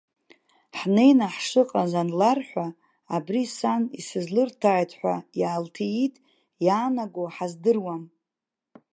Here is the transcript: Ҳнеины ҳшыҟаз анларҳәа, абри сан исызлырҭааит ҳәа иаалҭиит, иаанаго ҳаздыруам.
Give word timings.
Ҳнеины 0.79 1.27
ҳшыҟаз 1.33 1.91
анларҳәа, 2.01 2.67
абри 3.15 3.43
сан 3.57 3.83
исызлырҭааит 3.99 4.91
ҳәа 4.99 5.15
иаалҭиит, 5.39 6.13
иаанаго 6.65 7.23
ҳаздыруам. 7.35 8.03